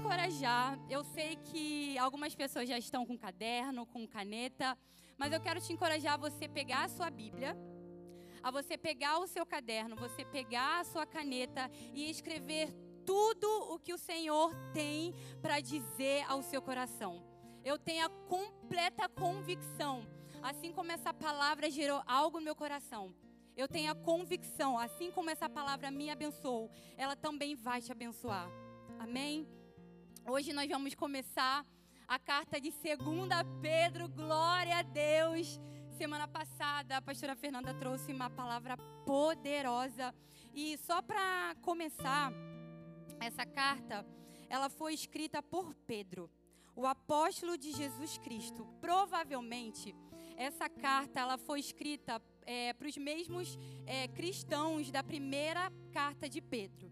[0.00, 0.78] encorajar.
[0.88, 4.76] Eu sei que algumas pessoas já estão com caderno, com caneta,
[5.18, 7.54] mas eu quero te encorajar a você pegar a sua Bíblia,
[8.42, 12.74] a você pegar o seu caderno, você pegar a sua caneta e escrever
[13.04, 17.22] tudo o que o Senhor tem para dizer ao seu coração.
[17.62, 20.02] Eu tenho a completa convicção,
[20.42, 23.14] assim como essa palavra gerou algo no meu coração.
[23.54, 28.48] Eu tenho a convicção, assim como essa palavra me abençoou, ela também vai te abençoar.
[28.98, 29.59] Amém?
[30.26, 31.66] Hoje nós vamos começar
[32.06, 32.80] a carta de 2
[33.60, 35.58] Pedro, glória a Deus.
[35.96, 40.14] Semana passada a pastora Fernanda trouxe uma palavra poderosa.
[40.54, 42.32] E só para começar,
[43.18, 44.06] essa carta,
[44.48, 46.30] ela foi escrita por Pedro,
[46.76, 48.66] o apóstolo de Jesus Cristo.
[48.80, 49.94] Provavelmente,
[50.36, 56.40] essa carta ela foi escrita é, para os mesmos é, cristãos da primeira carta de
[56.40, 56.90] Pedro.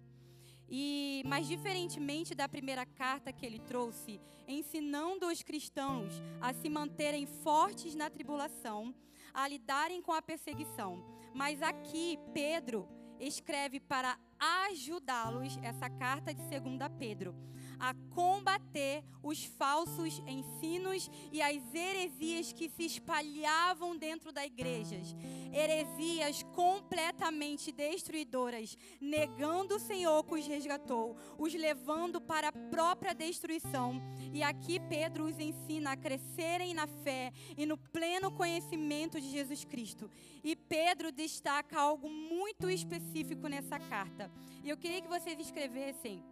[0.71, 7.27] E, mas diferentemente da primeira carta que ele trouxe, ensinando os cristãos a se manterem
[7.27, 8.95] fortes na tribulação,
[9.33, 11.03] a lidarem com a perseguição.
[11.35, 12.89] Mas aqui Pedro
[13.21, 17.35] escreve para ajudá-los, essa carta de 2 Pedro,
[17.79, 25.15] a combater os falsos ensinos e as heresias que se espalhavam dentro das igrejas.
[25.53, 34.01] Heresias completamente destruidoras, negando o Senhor que os resgatou, os levando para a própria destruição.
[34.33, 39.65] E aqui Pedro os ensina a crescerem na fé e no pleno conhecimento de Jesus
[39.65, 40.11] Cristo.
[40.43, 44.31] E Pedro destaca algo muito específico nessa carta.
[44.63, 46.23] E eu queria que vocês escrevessem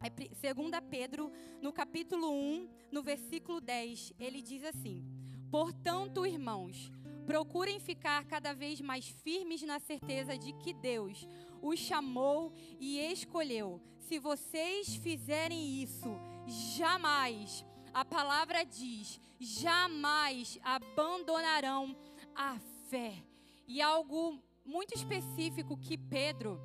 [0.00, 1.32] é 2 Pedro,
[1.62, 5.02] no capítulo 1, no versículo 10, ele diz assim:
[5.50, 6.92] Portanto, irmãos,
[7.26, 11.26] procurem ficar cada vez mais firmes na certeza de que Deus
[11.60, 13.80] os chamou e escolheu.
[13.98, 16.08] Se vocês fizerem isso,
[16.46, 21.96] jamais, a palavra diz, jamais abandonarão
[22.34, 23.22] a fé.
[23.66, 26.60] E algo muito específico que Pedro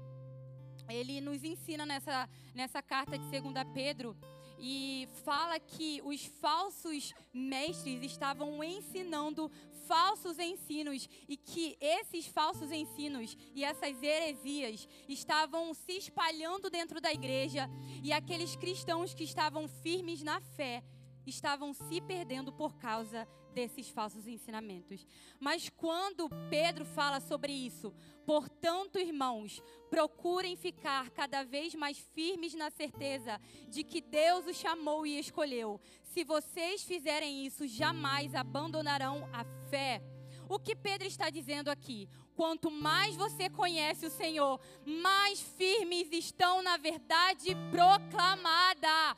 [0.89, 4.16] ele nos ensina nessa, nessa carta de 2 Pedro
[4.59, 9.51] e fala que os falsos mestres estavam ensinando
[9.91, 17.12] falsos ensinos e que esses falsos ensinos e essas heresias estavam se espalhando dentro da
[17.12, 17.69] igreja
[18.01, 20.81] e aqueles cristãos que estavam firmes na fé
[21.28, 25.06] estavam se perdendo por causa desses falsos ensinamentos.
[25.39, 27.94] Mas quando Pedro fala sobre isso,
[28.25, 35.06] portanto, irmãos, procurem ficar cada vez mais firmes na certeza de que Deus os chamou
[35.06, 35.79] e escolheu.
[36.03, 40.01] Se vocês fizerem isso, jamais abandonarão a fé.
[40.50, 42.09] O que Pedro está dizendo aqui?
[42.35, 49.16] Quanto mais você conhece o Senhor, mais firmes estão na verdade proclamada.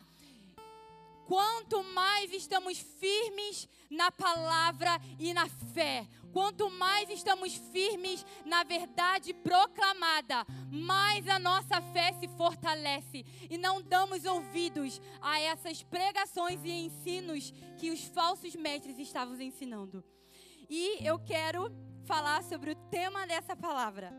[1.25, 9.33] Quanto mais estamos firmes na palavra e na fé, quanto mais estamos firmes na verdade
[9.33, 16.71] proclamada, mais a nossa fé se fortalece e não damos ouvidos a essas pregações e
[16.71, 20.03] ensinos que os falsos mestres estavam ensinando.
[20.69, 21.71] E eu quero
[22.05, 24.11] falar sobre o tema dessa palavra: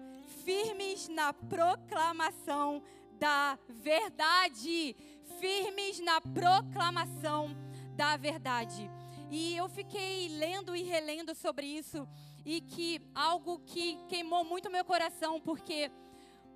[0.44, 2.82] firmes na proclamação
[3.18, 4.96] da verdade
[5.38, 7.50] firmes na proclamação
[7.96, 8.90] da verdade.
[9.36, 12.06] E eu fiquei lendo e relendo sobre isso
[12.46, 15.90] e que algo que queimou muito meu coração, porque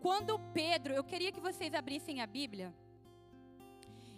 [0.01, 2.73] quando Pedro, eu queria que vocês abrissem a Bíblia.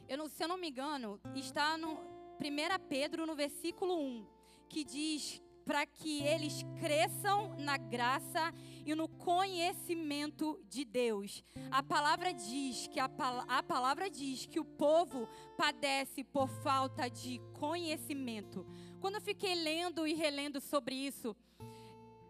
[0.06, 4.26] Eu não, se eu não me engano, está no 1 Pedro no versículo 1,
[4.68, 5.40] que diz
[5.70, 8.52] para que eles cresçam na graça
[8.84, 11.44] e no conhecimento de Deus.
[11.70, 13.08] A palavra diz que a,
[13.46, 18.66] a palavra diz que o povo padece por falta de conhecimento.
[19.00, 21.36] Quando eu fiquei lendo e relendo sobre isso,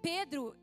[0.03, 0.55] Pedro,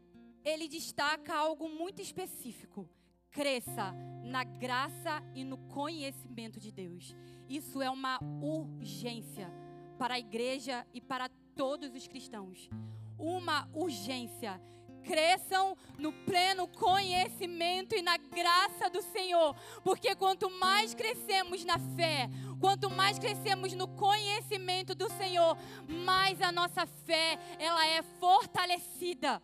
[0.46, 2.88] ele destaca algo muito específico.
[3.32, 3.92] Cresça
[4.24, 7.16] na graça e no conhecimento de Deus.
[7.50, 9.52] Isso é uma urgência
[9.98, 11.28] para a igreja e para
[11.58, 12.70] todos os cristãos.
[13.18, 14.62] Uma urgência.
[15.04, 22.30] Cresçam no pleno conhecimento e na graça do Senhor, porque quanto mais crescemos na fé,
[22.60, 25.58] quanto mais crescemos no conhecimento do Senhor,
[25.88, 29.42] mais a nossa fé ela é fortalecida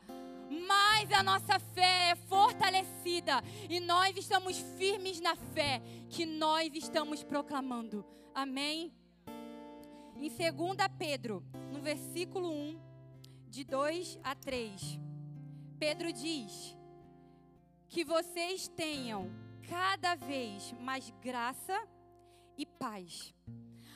[0.68, 7.24] mais a nossa fé é fortalecida e nós estamos firmes na fé que nós estamos
[7.24, 8.06] proclamando.
[8.36, 8.94] Amém?
[10.16, 11.44] Em 2 Pedro,
[11.84, 12.80] versículo 1,
[13.50, 15.00] de 2 a 3,
[15.78, 16.78] Pedro diz:
[17.90, 19.30] Que vocês tenham
[19.68, 21.78] cada vez mais graça
[22.58, 23.34] e paz.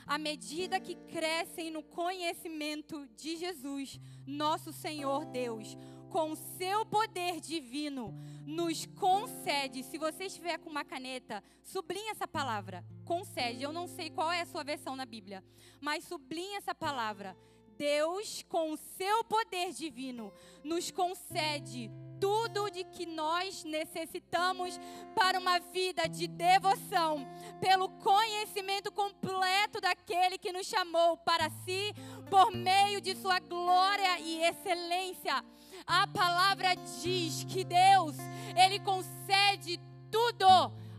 [0.06, 5.76] À medida que crescem no conhecimento de Jesus, nosso Senhor Deus,
[6.10, 8.14] com o seu poder divino,
[8.46, 9.82] nos concede.
[9.82, 13.62] Se você estiver com uma caneta, sublinhe essa palavra, concede.
[13.62, 15.44] Eu não sei qual é a sua versão na Bíblia,
[15.80, 17.36] mas sublinhe essa palavra.
[17.78, 20.32] Deus, com o seu poder divino,
[20.64, 21.88] nos concede
[22.20, 24.78] tudo de que nós necessitamos
[25.14, 27.24] para uma vida de devoção,
[27.60, 31.94] pelo conhecimento completo daquele que nos chamou para si,
[32.28, 35.44] por meio de sua glória e excelência.
[35.86, 38.16] A palavra diz que Deus,
[38.56, 40.48] ele concede tudo.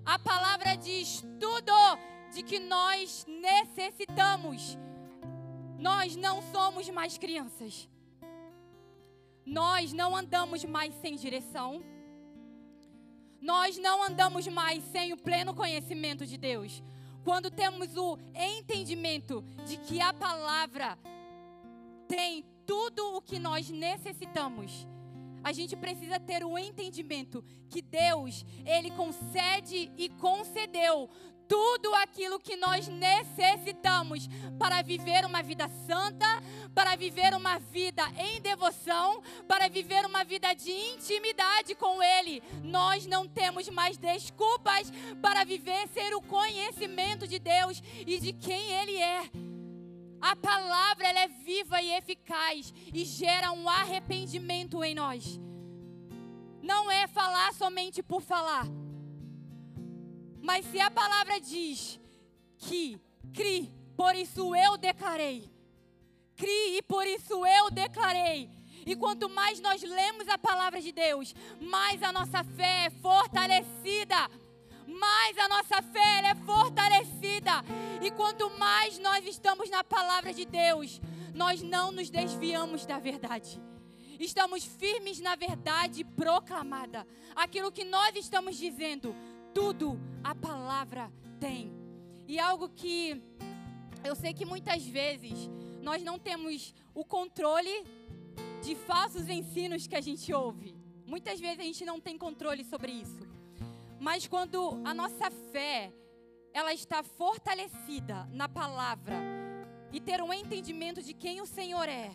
[0.05, 1.73] A palavra diz tudo
[2.31, 4.77] de que nós necessitamos.
[5.79, 7.87] Nós não somos mais crianças.
[9.45, 11.81] Nós não andamos mais sem direção.
[13.41, 16.83] Nós não andamos mais sem o pleno conhecimento de Deus.
[17.23, 20.99] Quando temos o entendimento de que a palavra
[22.09, 24.85] tem tudo o que nós necessitamos,
[25.41, 31.09] a gente precisa ter o entendimento que Deus, ele concede e concedeu
[31.49, 34.29] tudo aquilo que nós necessitamos
[34.59, 36.27] para viver uma vida santa,
[36.75, 42.43] para viver uma vida em devoção, para viver uma vida de intimidade com Ele.
[42.63, 44.91] Nós não temos mais desculpas
[45.23, 49.23] para viver sem o conhecimento de Deus e de quem Ele é.
[50.21, 55.39] A palavra ela é viva e eficaz e gera um arrependimento em nós.
[56.61, 58.67] Não é falar somente por falar
[60.49, 61.99] mas se a palavra diz
[62.57, 62.99] que
[63.35, 65.47] crie, por isso eu declarei.
[66.35, 68.49] Crie e por isso eu declarei.
[68.83, 74.27] E quanto mais nós lemos a palavra de Deus, mais a nossa fé é fortalecida.
[74.87, 77.63] Mais a nossa fé é fortalecida.
[78.01, 80.99] E quanto mais nós estamos na palavra de Deus,
[81.35, 83.61] nós não nos desviamos da verdade.
[84.19, 87.05] Estamos firmes na verdade proclamada.
[87.35, 89.15] Aquilo que nós estamos dizendo,
[89.53, 91.71] tudo a palavra tem.
[92.27, 93.21] E algo que
[94.03, 95.49] eu sei que muitas vezes
[95.81, 97.83] nós não temos o controle
[98.61, 100.75] de falsos ensinos que a gente ouve.
[101.05, 103.27] Muitas vezes a gente não tem controle sobre isso.
[103.99, 105.91] Mas quando a nossa fé
[106.53, 109.15] ela está fortalecida na palavra
[109.91, 112.11] e ter um entendimento de quem o Senhor é.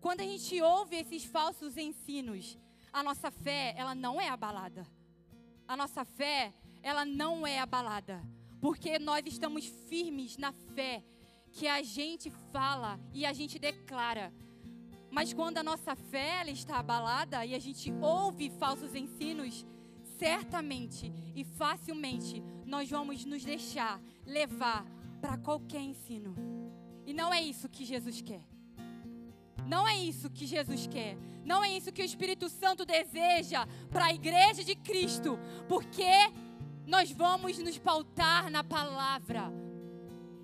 [0.00, 2.58] Quando a gente ouve esses falsos ensinos,
[2.92, 4.86] a nossa fé, ela não é abalada
[5.66, 6.52] a nossa fé,
[6.82, 8.22] ela não é abalada,
[8.60, 11.02] porque nós estamos firmes na fé
[11.50, 14.32] que a gente fala e a gente declara.
[15.10, 19.66] Mas quando a nossa fé está abalada e a gente ouve falsos ensinos,
[20.18, 24.84] certamente e facilmente nós vamos nos deixar levar
[25.20, 26.34] para qualquer ensino.
[27.06, 28.55] E não é isso que Jesus quer.
[29.66, 31.16] Não é isso que Jesus quer.
[31.44, 35.38] Não é isso que o Espírito Santo deseja para a igreja de Cristo.
[35.68, 36.10] Porque
[36.86, 39.52] nós vamos nos pautar na palavra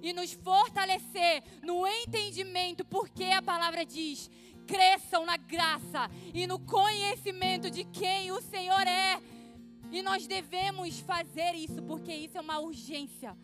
[0.03, 4.29] e nos fortalecer no entendimento, porque a palavra diz:
[4.67, 9.23] cresçam na graça e no conhecimento de quem o Senhor é.
[9.91, 13.37] E nós devemos fazer isso, porque isso é uma urgência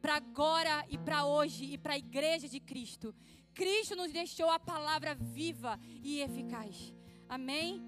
[0.00, 3.14] para agora e para hoje e para a igreja de Cristo.
[3.56, 6.92] Cristo nos deixou a palavra viva e eficaz.
[7.26, 7.82] Amém?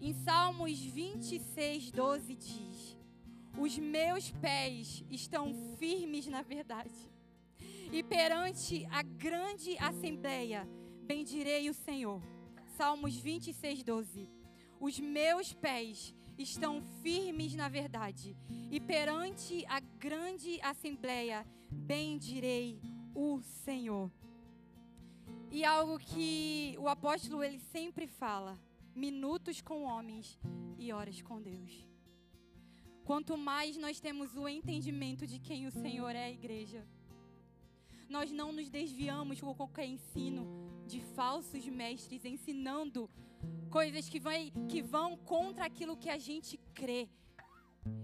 [0.00, 2.98] Em Salmos 26, 12 diz:
[3.56, 7.08] Os meus pés estão firmes na verdade,
[7.92, 10.68] e perante a grande assembleia
[11.04, 12.20] bendirei o Senhor.
[12.76, 14.28] Salmos 26, 12.
[14.80, 18.36] Os meus pés estão firmes na verdade,
[18.68, 24.08] e perante a grande assembleia bendirei o o Senhor.
[25.50, 28.56] E algo que o apóstolo ele sempre fala:
[28.94, 30.38] minutos com homens
[30.78, 31.84] e horas com Deus.
[33.04, 36.86] Quanto mais nós temos o entendimento de quem o Senhor é a igreja,
[38.08, 40.46] nós não nos desviamos com qualquer ensino
[40.86, 43.10] de falsos mestres ensinando
[43.68, 47.08] coisas que, vai, que vão contra aquilo que a gente crê.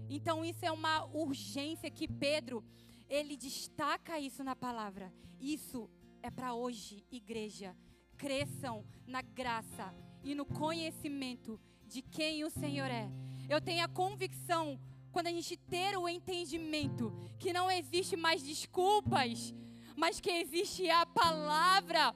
[0.09, 2.63] Então isso é uma urgência que Pedro
[3.09, 5.13] ele destaca isso na palavra.
[5.39, 5.89] Isso
[6.21, 7.75] é para hoje, igreja.
[8.17, 9.93] Cresçam na graça
[10.23, 13.09] e no conhecimento de quem o Senhor é.
[13.49, 14.79] Eu tenho a convicção,
[15.11, 19.53] quando a gente ter o entendimento, que não existe mais desculpas,
[19.95, 22.15] mas que existe a palavra.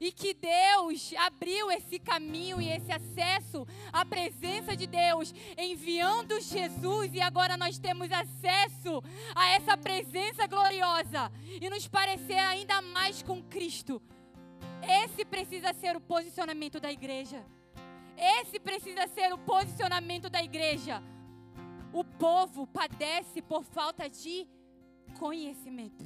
[0.00, 7.14] E que Deus abriu esse caminho e esse acesso à presença de Deus, enviando Jesus,
[7.14, 9.02] e agora nós temos acesso
[9.34, 14.02] a essa presença gloriosa e nos parecer ainda mais com Cristo.
[14.82, 17.44] Esse precisa ser o posicionamento da igreja.
[18.16, 21.02] Esse precisa ser o posicionamento da igreja.
[21.92, 24.46] O povo padece por falta de
[25.18, 26.04] conhecimento.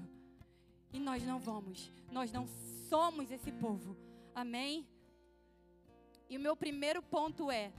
[0.92, 2.46] E nós não vamos, nós não
[2.88, 3.94] somos esse povo.
[4.34, 4.88] Amém?
[6.28, 7.70] E o meu primeiro ponto é: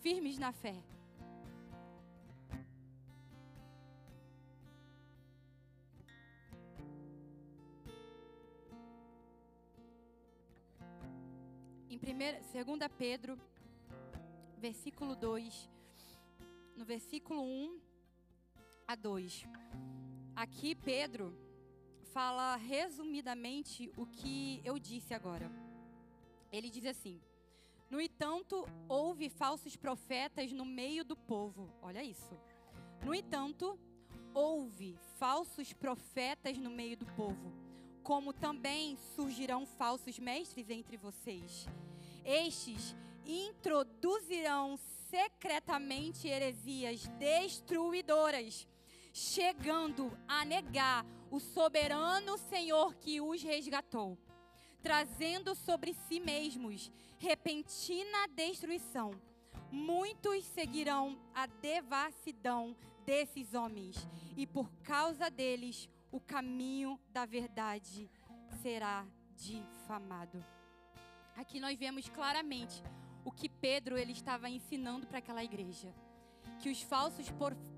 [0.00, 0.76] firmes na fé.
[11.90, 13.38] Em 2 Pedro,
[14.58, 15.68] versículo 2,
[16.76, 17.80] no versículo 1
[18.86, 19.44] a 2.
[20.36, 21.45] Aqui Pedro
[22.16, 25.52] fala resumidamente o que eu disse agora.
[26.50, 27.20] Ele diz assim:
[27.90, 31.70] No entanto, houve falsos profetas no meio do povo.
[31.82, 32.34] Olha isso.
[33.04, 33.78] No entanto,
[34.32, 37.52] houve falsos profetas no meio do povo,
[38.02, 41.66] como também surgirão falsos mestres entre vocês.
[42.24, 42.96] Estes
[43.26, 44.78] introduzirão
[45.10, 48.66] secretamente heresias destruidoras,
[49.12, 54.18] chegando a negar o soberano Senhor que os resgatou,
[54.82, 59.10] trazendo sobre si mesmos repentina destruição.
[59.70, 68.10] Muitos seguirão a devassidão desses homens, e por causa deles o caminho da verdade
[68.62, 70.44] será difamado.
[71.36, 72.82] Aqui nós vemos claramente
[73.24, 75.92] o que Pedro ele estava ensinando para aquela igreja,
[76.60, 77.26] que os falsos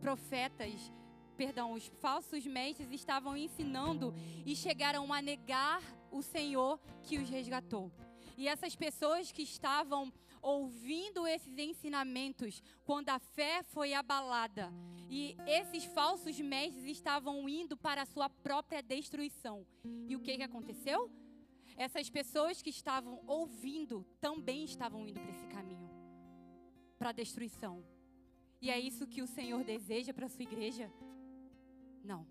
[0.00, 0.92] profetas
[1.38, 4.12] perdão, os falsos mestres estavam ensinando
[4.44, 5.80] e chegaram a negar
[6.10, 7.92] o Senhor que os resgatou.
[8.36, 14.72] E essas pessoas que estavam ouvindo esses ensinamentos, quando a fé foi abalada,
[15.08, 19.64] e esses falsos mestres estavam indo para a sua própria destruição.
[20.08, 21.10] E o que, que aconteceu?
[21.76, 25.88] Essas pessoas que estavam ouvindo também estavam indo para esse caminho
[26.98, 27.84] para a destruição.
[28.60, 30.90] E é isso que o Senhor deseja para a sua igreja.
[32.08, 32.26] Não.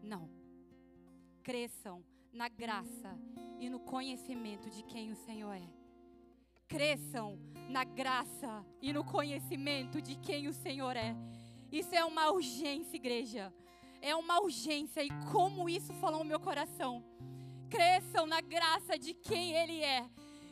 [0.00, 0.30] Não.
[1.42, 3.18] Cresçam na graça
[3.58, 5.68] e no conhecimento de quem o Senhor é.
[6.68, 7.36] Cresçam
[7.68, 11.16] na graça e no conhecimento de quem o Senhor é.
[11.72, 13.52] Isso é uma urgência, igreja.
[14.00, 17.02] É uma urgência e como isso falou no meu coração.
[17.68, 20.08] Cresçam na graça de quem Ele é,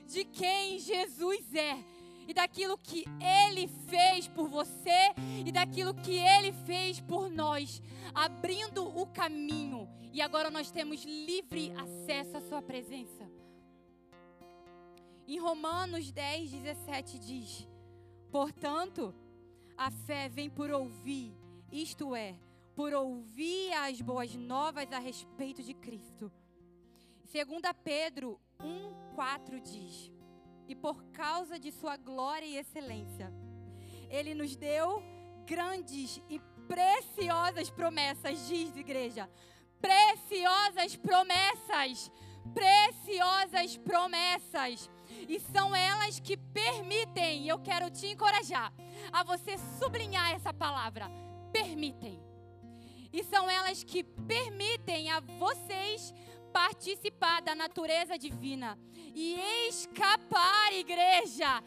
[0.09, 1.94] de quem Jesus é
[2.27, 5.15] e daquilo que Ele fez por você
[5.45, 7.83] e daquilo que Ele fez por nós,
[8.15, 9.89] abrindo o caminho.
[10.13, 13.29] E agora nós temos livre acesso à Sua presença.
[15.27, 17.69] Em Romanos 10, 17 diz:
[18.31, 19.15] Portanto,
[19.77, 21.35] a fé vem por ouvir,
[21.73, 22.39] isto é,
[22.75, 26.31] por ouvir as boas novas a respeito de Cristo.
[27.25, 30.14] Segunda Pedro 1, 4 diz:
[30.69, 33.33] e por causa de sua glória e excelência.
[34.09, 35.03] Ele nos deu
[35.47, 39.29] grandes e preciosas promessas, diz igreja.
[39.81, 42.11] Preciosas promessas,
[42.55, 44.91] preciosas promessas.
[45.29, 48.73] E são elas que permitem, e eu quero te encorajar
[49.13, 51.11] a você sublinhar essa palavra:
[51.53, 52.21] permitem.
[53.13, 56.13] E são elas que permitem a vocês
[56.55, 58.79] participar da natureza divina
[59.13, 59.35] e
[59.69, 61.61] escapar, igreja,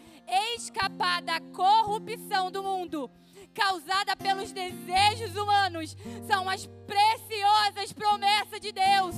[0.56, 3.12] escapar da corrupção do mundo
[3.54, 5.94] causada pelos desejos humanos.
[6.26, 9.14] São as preciosas promessas de Deus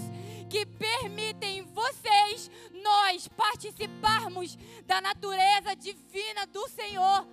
[0.50, 2.50] que permitem vocês,
[2.82, 4.58] nós, participarmos
[4.88, 7.28] da natureza divina do Senhor.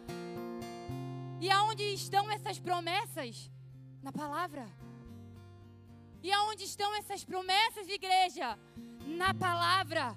[1.41, 3.51] E aonde estão essas promessas?
[4.03, 4.86] Na palavra.
[6.27, 8.59] E aonde estão essas promessas, igreja?
[9.07, 10.13] Na palavra.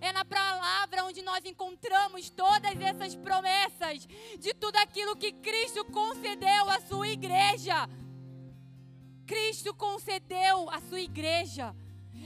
[0.00, 4.06] É na palavra onde nós encontramos todas essas promessas
[4.38, 7.88] de tudo aquilo que Cristo concedeu à sua igreja.
[9.26, 11.74] Cristo concedeu à sua igreja.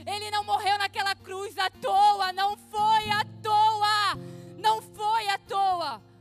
[0.05, 4.15] Ele não morreu naquela cruz à toa, não foi à toa.
[4.59, 6.12] Não foi à toa.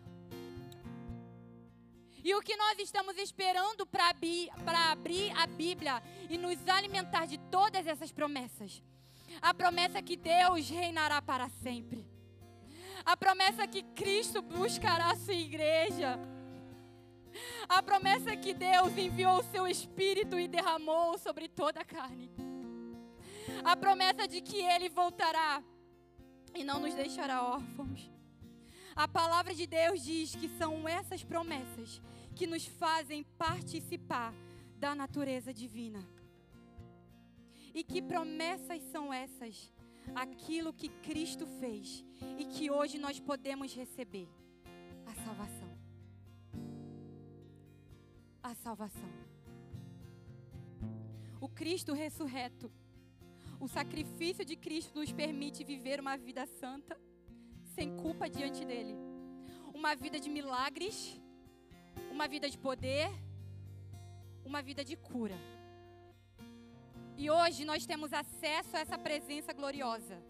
[2.25, 4.11] E o que nós estamos esperando para
[4.91, 8.83] abrir a Bíblia e nos alimentar de todas essas promessas?
[9.41, 12.07] A promessa que Deus reinará para sempre.
[13.05, 16.19] A promessa que Cristo buscará a sua igreja.
[17.69, 22.31] A promessa que Deus enviou o seu Espírito e derramou sobre toda a carne.
[23.65, 25.63] A promessa de que Ele voltará
[26.55, 28.11] e não nos deixará órfãos.
[28.95, 32.01] A palavra de Deus diz que são essas promessas
[32.35, 34.35] que nos fazem participar
[34.79, 36.07] da natureza divina.
[37.75, 39.73] E que promessas são essas?
[40.15, 42.05] Aquilo que Cristo fez
[42.39, 44.29] e que hoje nós podemos receber:
[45.07, 45.79] a salvação.
[48.43, 49.13] A salvação.
[51.41, 52.71] O Cristo ressurreto.
[53.59, 57.01] O sacrifício de Cristo nos permite viver uma vida santa,
[57.75, 58.97] sem culpa diante dele.
[59.75, 61.21] Uma vida de milagres,
[62.11, 63.11] uma vida de poder,
[64.45, 65.39] uma vida de cura.
[67.17, 70.23] E hoje nós temos acesso a essa presença gloriosa.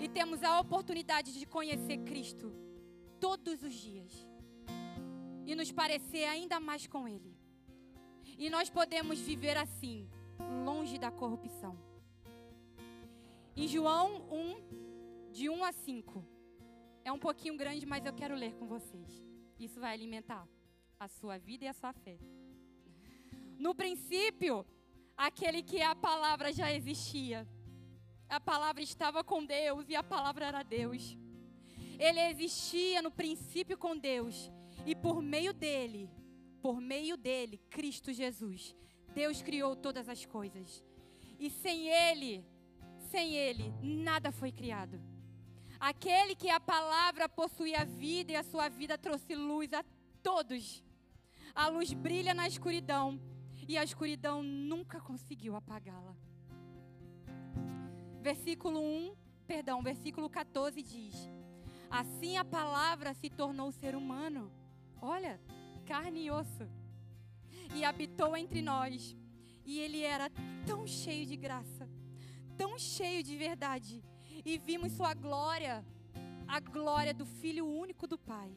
[0.00, 2.52] E temos a oportunidade de conhecer Cristo
[3.20, 4.12] todos os dias.
[5.46, 7.36] E nos parecer ainda mais com Ele.
[8.38, 10.08] E nós podemos viver assim,
[10.64, 11.76] longe da corrupção.
[13.56, 16.31] Em João 1, de 1 a 5.
[17.04, 19.10] É um pouquinho grande, mas eu quero ler com vocês.
[19.58, 20.46] Isso vai alimentar
[20.98, 22.18] a sua vida e a sua fé.
[23.58, 24.64] No princípio,
[25.16, 27.46] aquele que é a palavra já existia.
[28.28, 31.16] A palavra estava com Deus e a palavra era Deus.
[31.98, 34.50] Ele existia no princípio com Deus
[34.86, 36.10] e por meio dele,
[36.60, 38.74] por meio dele, Cristo Jesus,
[39.14, 40.82] Deus criou todas as coisas.
[41.38, 42.44] E sem ele,
[43.10, 45.00] sem ele, nada foi criado.
[45.82, 49.84] Aquele que a palavra possui a vida e a sua vida trouxe luz a
[50.22, 50.80] todos.
[51.52, 53.20] A luz brilha na escuridão
[53.66, 56.14] e a escuridão nunca conseguiu apagá-la.
[58.20, 61.28] Versículo 1, perdão, versículo 14 diz:
[61.90, 64.52] Assim a palavra se tornou ser humano.
[65.00, 65.40] Olha,
[65.84, 66.70] carne e osso.
[67.74, 69.16] E habitou entre nós.
[69.64, 70.30] E ele era
[70.64, 71.90] tão cheio de graça,
[72.56, 74.11] tão cheio de verdade.
[74.44, 75.84] E vimos sua glória,
[76.46, 78.54] a glória do Filho único do Pai.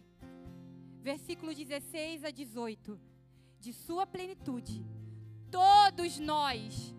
[1.01, 3.00] Versículo 16 a 18.
[3.60, 4.86] De sua plenitude
[5.56, 6.94] Todos nós,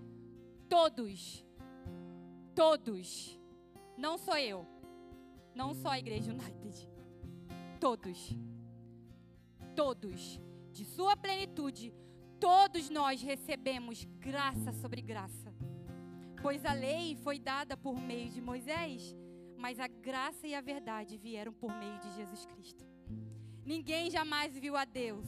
[0.66, 1.45] todos,
[2.55, 3.38] todos,
[3.99, 4.66] não sou eu,
[5.55, 6.88] não só a Igreja United,
[7.79, 8.35] todos,
[9.75, 10.40] todos,
[10.72, 11.92] de Sua plenitude,
[12.40, 15.55] todos nós recebemos graça sobre graça.
[16.46, 19.16] Pois a lei foi dada por meio de Moisés,
[19.56, 22.85] mas a graça e a verdade vieram por meio de Jesus Cristo.
[23.64, 25.26] Ninguém jamais viu a Deus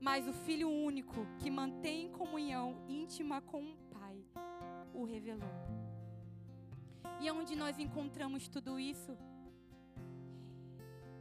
[0.00, 4.16] mas o Filho único, que mantém comunhão íntima com o Pai,
[4.94, 5.48] o revelou.
[7.20, 9.16] E onde nós encontramos tudo isso?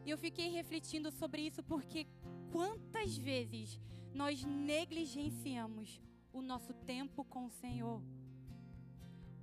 [0.05, 2.07] E eu fiquei refletindo sobre isso porque
[2.51, 3.79] quantas vezes
[4.13, 5.99] nós negligenciamos
[6.31, 8.01] o nosso tempo com o Senhor?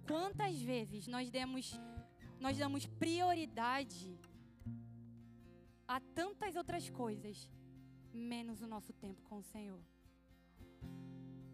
[0.07, 1.73] Quantas vezes nós demos
[2.41, 4.19] nós damos prioridade
[5.89, 7.51] a tantas outras coisas
[8.13, 9.81] menos o nosso tempo com o Senhor.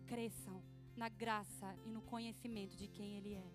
[0.06, 0.62] Cresçam
[0.96, 3.52] na graça e no conhecimento de quem Ele é.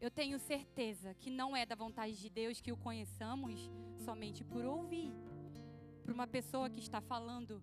[0.00, 3.70] Eu tenho certeza que não é da vontade de Deus que o conheçamos
[4.04, 5.12] somente por ouvir,
[6.02, 7.62] por uma pessoa que está falando,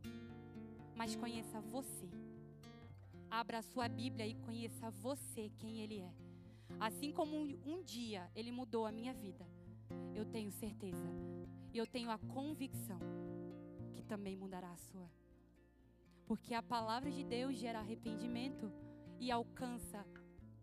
[0.96, 2.10] mas conheça você.
[3.30, 6.14] Abra a sua Bíblia e conheça você, quem Ele é.
[6.80, 9.46] Assim como um, dia Ele mudou a minha vida,
[10.14, 11.08] eu tenho certeza,
[11.74, 13.00] eu tenho a convicção
[14.08, 15.10] também mudará a sua.
[16.26, 18.72] Porque a palavra de Deus gera arrependimento
[19.20, 20.06] e alcança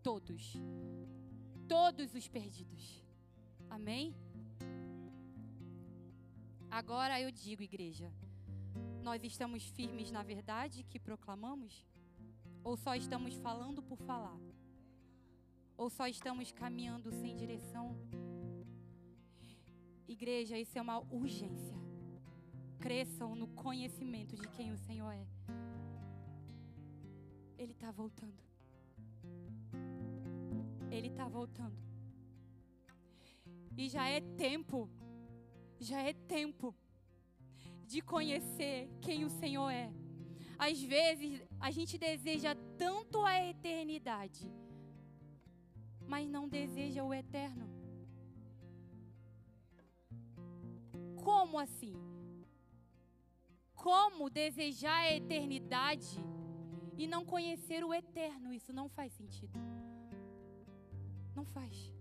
[0.03, 0.53] todos.
[1.67, 3.03] Todos os perdidos.
[3.69, 4.15] Amém?
[6.69, 8.11] Agora eu digo, igreja,
[9.01, 11.85] nós estamos firmes na verdade que proclamamos?
[12.65, 14.37] Ou só estamos falando por falar?
[15.77, 17.95] Ou só estamos caminhando sem direção?
[20.05, 21.85] Igreja, isso é uma urgência
[22.85, 25.25] cresçam no conhecimento de quem o Senhor é.
[27.57, 28.39] Ele está voltando.
[30.91, 31.75] Ele está voltando.
[33.75, 34.87] E já é tempo,
[35.79, 36.75] já é tempo
[37.87, 39.91] de conhecer quem o Senhor é.
[40.57, 44.51] Às vezes a gente deseja tanto a eternidade,
[46.07, 47.69] mas não deseja o eterno.
[51.23, 52.05] Como assim?
[53.85, 56.17] como desejar a eternidade
[56.97, 58.51] e não conhecer o eterno?
[58.51, 59.59] Isso não faz sentido.
[61.35, 61.93] Não faz.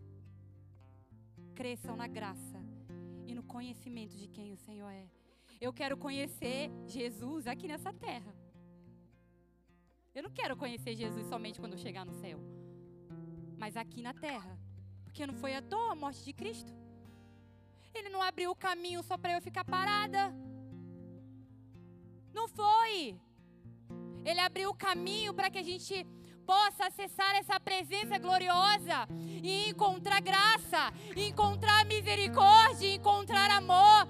[1.55, 2.59] Cresçam na graça
[3.27, 5.07] e no conhecimento de quem o Senhor é.
[5.61, 8.35] Eu quero conhecer Jesus aqui nessa terra.
[10.15, 12.39] Eu não quero conhecer Jesus somente quando eu chegar no céu.
[13.57, 14.59] mas aqui na terra.
[15.05, 16.73] Porque não foi à toa a morte de Cristo.
[17.95, 20.23] Ele não abriu o caminho só para eu ficar parada.
[22.33, 23.19] Não foi.
[24.25, 26.07] Ele abriu o caminho para que a gente
[26.45, 29.09] possa acessar essa presença gloriosa
[29.43, 34.09] e encontrar graça, encontrar misericórdia, encontrar amor,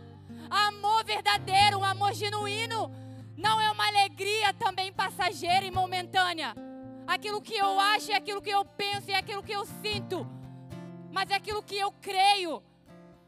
[0.51, 3.04] amor verdadeiro, um amor genuíno.
[3.37, 6.55] Não é uma alegria também passageira e momentânea.
[7.07, 10.27] Aquilo que eu acho é aquilo que eu penso, é aquilo que eu sinto,
[11.13, 12.63] mas é aquilo que eu creio.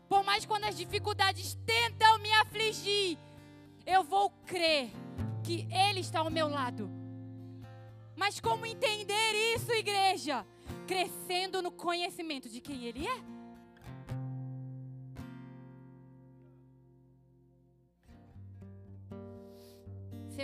[0.08, 3.18] Por mais quando as dificuldades tentam me afligir,
[3.84, 4.90] eu vou crer
[5.42, 6.90] que Ele está ao meu lado.
[8.16, 10.46] Mas como entender isso, igreja?
[10.86, 13.35] Crescendo no conhecimento de quem Ele é.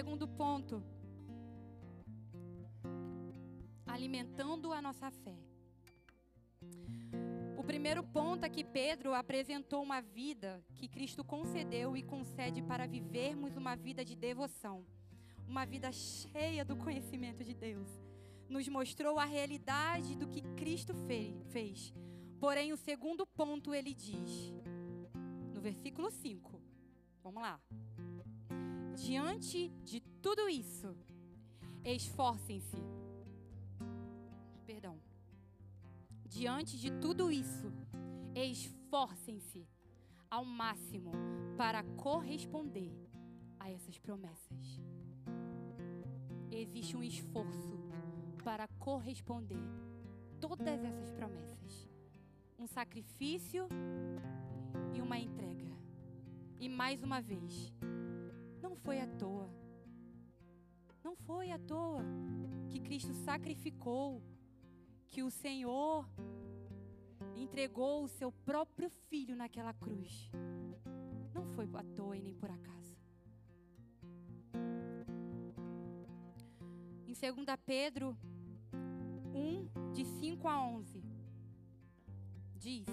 [0.03, 0.83] Segundo ponto,
[3.87, 5.39] alimentando a nossa fé.
[7.57, 12.85] O primeiro ponto é que Pedro apresentou uma vida que Cristo concedeu e concede para
[12.85, 14.85] vivermos uma vida de devoção,
[15.47, 17.89] uma vida cheia do conhecimento de Deus.
[18.49, 20.95] Nos mostrou a realidade do que Cristo
[21.53, 21.95] fez.
[22.41, 24.53] Porém, o segundo ponto ele diz,
[25.55, 26.61] no versículo 5,
[27.23, 27.61] vamos lá.
[29.05, 30.97] Diante de tudo isso,
[31.85, 32.77] esforcem-se.
[34.65, 34.97] Perdão.
[36.25, 37.73] Diante de tudo isso,
[38.33, 39.67] esforcem-se
[40.31, 41.11] ao máximo
[41.59, 42.93] para corresponder
[43.59, 44.81] a essas promessas.
[46.49, 47.77] Existe um esforço
[48.45, 49.65] para corresponder
[50.41, 51.91] todas essas promessas.
[52.57, 53.67] Um sacrifício
[54.95, 55.77] e uma entrega.
[56.61, 57.73] E mais uma vez,
[58.73, 59.51] não foi à toa.
[61.05, 62.03] Não foi à toa
[62.71, 64.23] que Cristo sacrificou,
[65.09, 66.09] que o Senhor
[67.37, 70.31] entregou o seu próprio filho naquela cruz.
[71.35, 72.97] Não foi à toa e nem por acaso.
[77.07, 78.17] Em 2 Pedro
[79.35, 81.05] 1, de 5 a 11,
[82.57, 82.87] diz: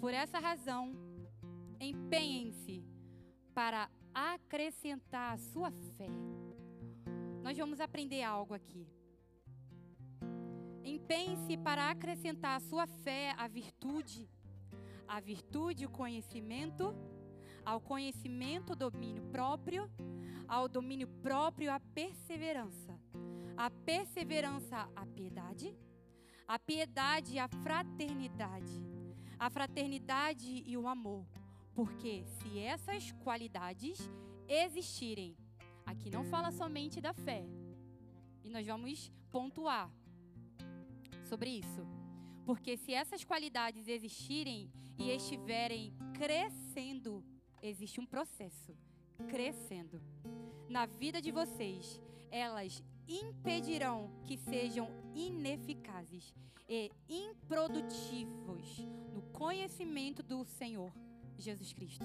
[0.00, 0.96] Por essa razão,
[1.78, 2.91] empenhem-se
[3.54, 6.08] para acrescentar a sua fé.
[7.42, 8.86] Nós vamos aprender algo aqui.
[10.84, 14.28] Empenhe-se para acrescentar a sua fé a virtude,
[15.06, 16.94] a virtude o conhecimento,
[17.64, 19.90] ao conhecimento o domínio próprio,
[20.48, 22.98] ao domínio próprio a perseverança,
[23.56, 25.76] a perseverança a piedade,
[26.48, 28.82] a piedade a fraternidade,
[29.38, 31.24] a fraternidade e o amor
[31.74, 33.98] porque se essas qualidades
[34.48, 35.36] existirem,
[35.86, 37.46] aqui não fala somente da fé,
[38.44, 39.90] e nós vamos pontuar
[41.24, 41.86] sobre isso.
[42.44, 47.24] Porque se essas qualidades existirem e estiverem crescendo,
[47.62, 48.76] existe um processo
[49.28, 50.02] crescendo.
[50.68, 56.34] Na vida de vocês, elas impedirão que sejam ineficazes
[56.68, 58.78] e improdutivos
[59.12, 60.92] no conhecimento do Senhor
[61.42, 62.04] Jesus Cristo.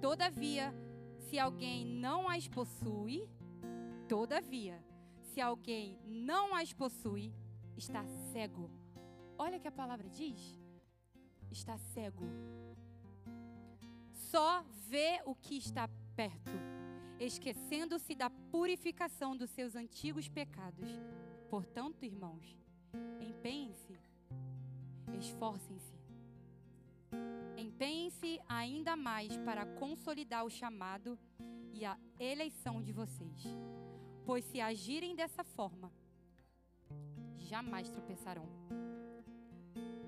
[0.00, 0.72] Todavia,
[1.18, 3.28] se alguém não as possui,
[4.08, 4.82] todavia,
[5.32, 7.32] se alguém não as possui,
[7.76, 8.70] está cego.
[9.38, 10.58] Olha que a palavra diz:
[11.50, 12.24] está cego.
[14.12, 16.52] Só vê o que está perto,
[17.18, 20.88] esquecendo-se da purificação dos seus antigos pecados.
[21.48, 22.56] Portanto, irmãos,
[23.20, 23.98] empenhem-se,
[25.18, 25.95] esforcem-se
[27.56, 31.18] Empenhem-se ainda mais para consolidar o chamado
[31.72, 33.44] e a eleição de vocês.
[34.24, 35.92] Pois se agirem dessa forma,
[37.36, 38.48] jamais tropeçarão.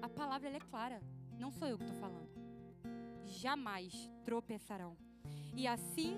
[0.01, 1.01] A palavra é clara,
[1.39, 2.31] não sou eu que estou falando.
[3.25, 4.97] Jamais tropeçarão.
[5.55, 6.17] E assim,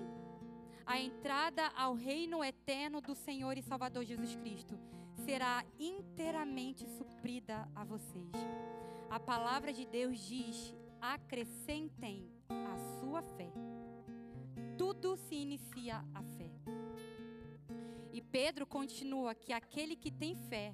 [0.85, 4.79] a entrada ao reino eterno do Senhor e Salvador Jesus Cristo
[5.25, 8.31] será inteiramente suprida a vocês.
[9.11, 13.51] A palavra de Deus diz acrescentem a sua fé.
[14.77, 16.49] Tudo se inicia a fé.
[18.13, 20.73] E Pedro continua que aquele que tem fé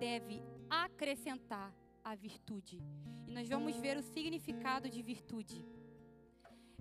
[0.00, 1.72] deve acrescentar
[2.02, 2.82] a virtude.
[3.24, 5.64] E nós vamos ver o significado de virtude.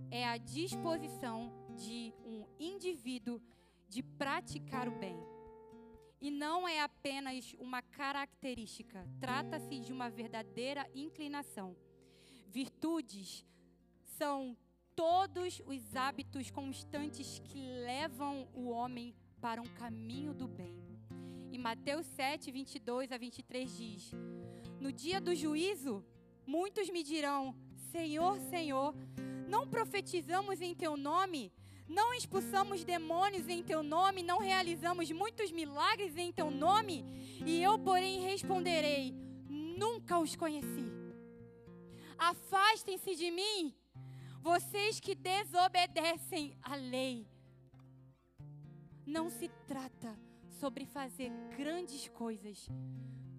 [0.10, 3.40] É a disposição de um indivíduo
[3.88, 5.35] de praticar o bem.
[6.22, 11.76] E não é apenas uma característica, trata-se de uma verdadeira inclinação
[12.56, 13.46] Virtudes
[14.18, 14.56] são
[14.96, 20.74] todos os hábitos constantes que levam o homem para um caminho do bem.
[21.52, 24.12] E Mateus 7, 22 a 23 diz:
[24.80, 26.02] No dia do juízo,
[26.48, 27.54] muitos me dirão:
[27.92, 28.96] Senhor, Senhor,
[29.50, 31.52] não profetizamos em teu nome?
[31.88, 37.06] Não expulsamos demônios em teu nome, não realizamos muitos milagres em teu nome?
[37.46, 39.14] E eu, porém, responderei:
[39.48, 40.92] Nunca os conheci.
[42.18, 43.76] Afastem-se de mim,
[44.42, 47.28] vocês que desobedecem à lei.
[49.06, 50.18] Não se trata
[50.60, 52.68] sobre fazer grandes coisas.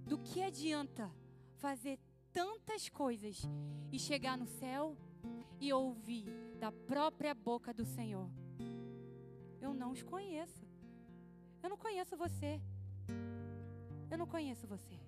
[0.07, 1.11] Do que adianta
[1.57, 1.99] fazer
[2.33, 3.43] tantas coisas
[3.91, 4.97] e chegar no céu
[5.61, 6.27] e ouvir
[6.59, 8.29] da própria boca do Senhor:
[9.61, 10.67] Eu não os conheço.
[11.63, 12.61] Eu não conheço você.
[14.11, 15.01] Eu não conheço você.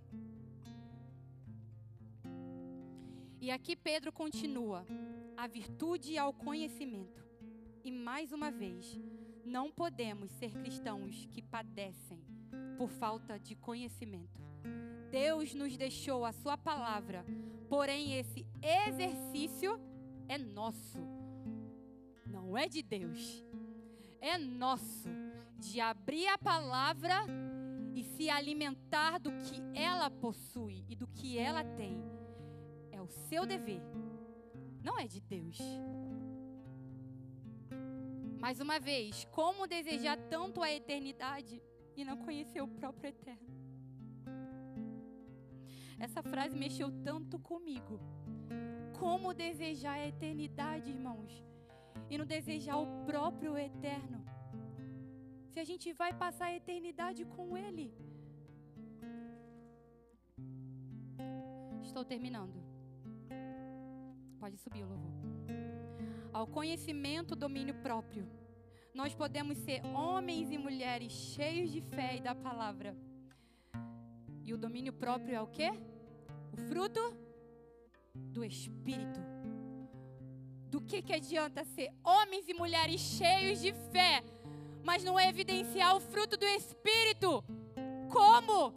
[3.41, 4.85] E aqui Pedro continua:
[5.37, 7.27] a virtude ao conhecimento.
[7.85, 9.01] E mais uma vez,
[9.45, 12.21] não podemos ser cristãos que padecem
[12.77, 14.43] por falta de conhecimento.
[15.11, 17.25] Deus nos deixou a Sua palavra,
[17.69, 19.81] porém, esse exercício
[20.29, 20.99] é nosso,
[22.27, 23.45] não é de Deus,
[24.21, 25.09] é nosso,
[25.59, 27.15] de abrir a palavra
[27.95, 31.97] e se alimentar do que ela possui e do que ela tem.
[32.93, 33.83] É o seu dever,
[34.83, 35.59] não é de Deus.
[38.39, 41.61] Mais uma vez, como desejar tanto a eternidade
[41.97, 43.49] e não conhecer o próprio eterno?
[45.99, 47.99] Essa frase mexeu tanto comigo.
[48.99, 51.45] Como desejar a eternidade, irmãos,
[52.11, 54.25] e não desejar o próprio eterno?
[55.53, 57.93] Se a gente vai passar a eternidade com Ele.
[61.83, 62.59] Estou terminando.
[64.39, 65.19] Pode subir o louvor
[66.39, 68.25] ao conhecimento, domínio próprio.
[68.95, 72.97] Nós podemos ser homens e mulheres cheios de fé e da palavra.
[74.45, 75.71] E o domínio próprio é o quê?
[76.53, 77.01] O fruto
[78.33, 79.21] do Espírito.
[80.71, 84.23] Do que, que adianta ser homens e mulheres cheios de fé,
[84.85, 87.45] mas não evidenciar o fruto do Espírito?
[88.11, 88.75] Como?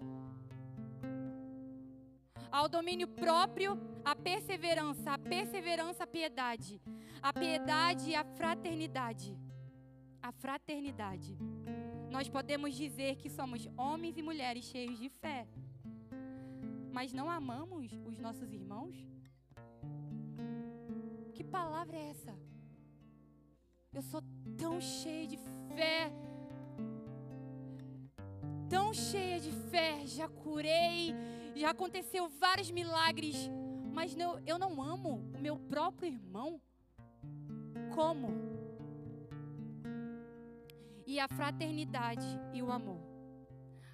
[2.51, 6.81] Ao domínio próprio, a perseverança, a perseverança, a piedade,
[7.21, 9.37] a piedade e a fraternidade.
[10.21, 11.37] A fraternidade.
[12.09, 15.47] Nós podemos dizer que somos homens e mulheres cheios de fé,
[16.91, 19.10] mas não amamos os nossos irmãos?
[21.51, 22.33] Palavra é essa?
[23.93, 24.23] Eu sou
[24.57, 25.37] tão cheia de
[25.75, 26.09] fé,
[28.69, 31.13] tão cheia de fé, já curei,
[31.53, 33.49] já aconteceu vários milagres,
[33.91, 36.61] mas não, eu não amo o meu próprio irmão.
[37.93, 38.29] Como?
[41.05, 43.01] E a fraternidade e o amor.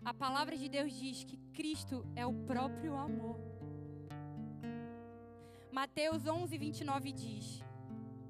[0.06, 3.47] A palavra de Deus diz que Cristo é o próprio amor.
[5.78, 7.62] Mateus 11, 29 diz: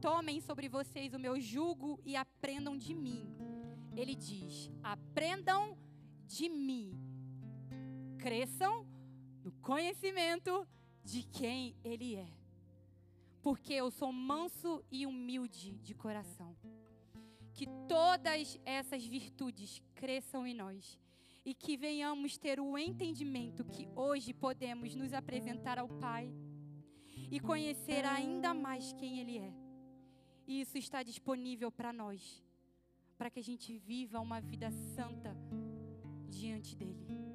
[0.01, 3.25] Tomem sobre vocês o meu jugo e aprendam de mim.
[3.95, 5.77] Ele diz: Aprendam
[6.25, 6.91] de mim.
[8.19, 8.85] Cresçam
[9.45, 10.67] no conhecimento
[11.05, 12.27] de quem Ele é
[13.41, 16.53] porque eu sou manso e humilde de coração.
[17.53, 20.99] Que todas essas virtudes cresçam em nós
[21.45, 26.29] e que venhamos ter o entendimento que hoje podemos nos apresentar ao Pai
[27.29, 29.53] e conhecer ainda mais quem Ele é.
[30.47, 32.43] E isso está disponível para nós,
[33.17, 35.35] para que a gente viva uma vida santa
[36.29, 37.26] diante dEle.